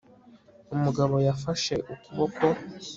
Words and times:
umugabo 0.75 1.15
yafashe 1.27 1.75
ukuboko 1.93 2.45